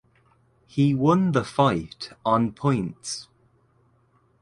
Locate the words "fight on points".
1.43-3.27